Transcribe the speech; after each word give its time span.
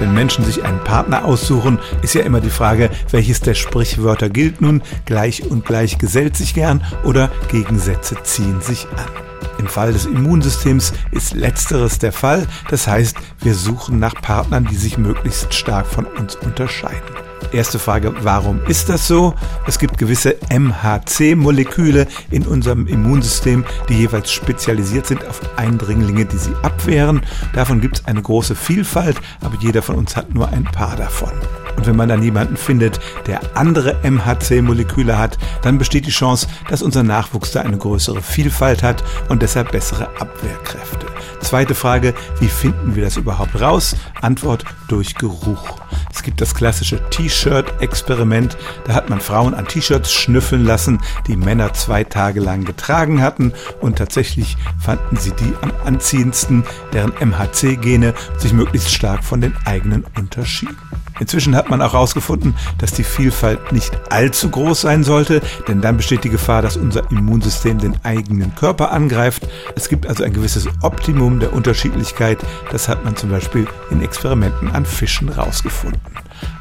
Wenn 0.00 0.12
Menschen 0.12 0.44
sich 0.44 0.64
einen 0.64 0.82
Partner 0.82 1.24
aussuchen, 1.24 1.78
ist 2.02 2.14
ja 2.14 2.22
immer 2.22 2.40
die 2.40 2.50
Frage, 2.50 2.90
welches 3.10 3.40
der 3.40 3.54
Sprichwörter 3.54 4.28
gilt 4.28 4.60
nun, 4.60 4.82
gleich 5.06 5.48
und 5.48 5.64
gleich 5.64 5.98
gesellt 5.98 6.36
sich 6.36 6.54
gern 6.54 6.84
oder 7.04 7.30
Gegensätze 7.48 8.16
ziehen 8.22 8.60
sich 8.60 8.86
an. 8.96 9.24
Im 9.58 9.66
Fall 9.66 9.92
des 9.92 10.06
Immunsystems 10.06 10.92
ist 11.12 11.34
letzteres 11.34 11.98
der 11.98 12.12
Fall, 12.12 12.46
das 12.68 12.86
heißt, 12.86 13.16
wir 13.40 13.54
suchen 13.54 13.98
nach 13.98 14.14
Partnern, 14.14 14.66
die 14.70 14.76
sich 14.76 14.98
möglichst 14.98 15.54
stark 15.54 15.86
von 15.86 16.06
uns 16.06 16.34
unterscheiden. 16.36 17.23
Erste 17.54 17.78
Frage, 17.78 18.12
warum 18.24 18.60
ist 18.66 18.88
das 18.88 19.06
so? 19.06 19.32
Es 19.64 19.78
gibt 19.78 19.96
gewisse 19.96 20.34
MHC-Moleküle 20.50 22.08
in 22.32 22.42
unserem 22.48 22.88
Immunsystem, 22.88 23.64
die 23.88 23.94
jeweils 23.94 24.32
spezialisiert 24.32 25.06
sind 25.06 25.24
auf 25.24 25.40
Eindringlinge, 25.56 26.24
die 26.24 26.36
sie 26.36 26.52
abwehren. 26.62 27.20
Davon 27.52 27.80
gibt 27.80 27.98
es 27.98 28.06
eine 28.06 28.20
große 28.20 28.56
Vielfalt, 28.56 29.20
aber 29.40 29.56
jeder 29.60 29.82
von 29.82 29.94
uns 29.94 30.16
hat 30.16 30.34
nur 30.34 30.48
ein 30.48 30.64
paar 30.64 30.96
davon. 30.96 31.30
Und 31.76 31.86
wenn 31.86 31.94
man 31.94 32.08
dann 32.08 32.24
jemanden 32.24 32.56
findet, 32.56 32.98
der 33.28 33.40
andere 33.56 34.00
MHC-Moleküle 34.02 35.16
hat, 35.16 35.38
dann 35.62 35.78
besteht 35.78 36.06
die 36.06 36.10
Chance, 36.10 36.48
dass 36.68 36.82
unser 36.82 37.04
Nachwuchs 37.04 37.52
da 37.52 37.60
eine 37.60 37.78
größere 37.78 38.20
Vielfalt 38.20 38.82
hat 38.82 39.04
und 39.28 39.42
deshalb 39.42 39.70
bessere 39.70 40.08
Abwehrkräfte. 40.20 41.06
Zweite 41.40 41.76
Frage, 41.76 42.14
wie 42.40 42.48
finden 42.48 42.96
wir 42.96 43.04
das 43.04 43.16
überhaupt 43.16 43.60
raus? 43.60 43.94
Antwort 44.20 44.64
durch 44.88 45.14
Geruch. 45.14 45.78
Gibt 46.24 46.40
das 46.40 46.54
klassische 46.54 47.00
T-Shirt-Experiment. 47.10 48.56
Da 48.86 48.94
hat 48.94 49.10
man 49.10 49.20
Frauen 49.20 49.52
an 49.52 49.68
T-Shirts 49.68 50.10
schnüffeln 50.10 50.64
lassen, 50.64 51.00
die 51.26 51.36
Männer 51.36 51.74
zwei 51.74 52.02
Tage 52.02 52.40
lang 52.40 52.64
getragen 52.64 53.20
hatten 53.20 53.52
und 53.80 53.98
tatsächlich 53.98 54.56
fanden 54.80 55.16
sie 55.16 55.32
die 55.32 55.52
am 55.60 55.72
anziehendsten, 55.84 56.64
deren 56.94 57.12
MHC-Gene 57.20 58.14
sich 58.38 58.54
möglichst 58.54 58.92
stark 58.92 59.22
von 59.22 59.42
den 59.42 59.54
eigenen 59.66 60.04
unterschieden. 60.16 60.93
Inzwischen 61.24 61.56
hat 61.56 61.70
man 61.70 61.80
auch 61.80 61.94
herausgefunden, 61.94 62.54
dass 62.76 62.92
die 62.92 63.02
Vielfalt 63.02 63.72
nicht 63.72 63.98
allzu 64.10 64.50
groß 64.50 64.82
sein 64.82 65.04
sollte, 65.04 65.40
denn 65.66 65.80
dann 65.80 65.96
besteht 65.96 66.22
die 66.22 66.28
Gefahr, 66.28 66.60
dass 66.60 66.76
unser 66.76 67.10
Immunsystem 67.10 67.78
den 67.78 67.96
eigenen 68.04 68.54
Körper 68.54 68.92
angreift. 68.92 69.48
Es 69.74 69.88
gibt 69.88 70.06
also 70.06 70.22
ein 70.22 70.34
gewisses 70.34 70.68
Optimum 70.82 71.40
der 71.40 71.54
Unterschiedlichkeit. 71.54 72.36
Das 72.72 72.90
hat 72.90 73.06
man 73.06 73.16
zum 73.16 73.30
Beispiel 73.30 73.66
in 73.90 74.02
Experimenten 74.02 74.70
an 74.72 74.84
Fischen 74.84 75.32
herausgefunden. 75.32 75.98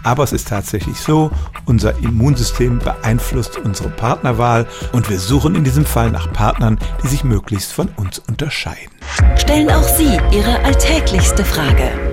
Aber 0.01 0.23
es 0.23 0.31
ist 0.31 0.47
tatsächlich 0.47 0.97
so, 0.97 1.29
unser 1.66 1.97
Immunsystem 1.97 2.79
beeinflusst 2.79 3.57
unsere 3.57 3.89
Partnerwahl 3.89 4.66
und 4.93 5.09
wir 5.09 5.19
suchen 5.19 5.55
in 5.55 5.66
diesem 5.66 5.85
Fall 5.85 6.09
nach 6.09 6.31
Partnern, 6.31 6.79
die 7.03 7.07
sich 7.09 7.25
möglichst 7.25 7.73
von 7.73 7.89
uns 7.97 8.19
unterscheiden. 8.29 8.93
Stellen 9.35 9.69
auch 9.69 9.83
Sie 9.83 10.17
Ihre 10.31 10.63
alltäglichste 10.63 11.43
Frage 11.43 12.12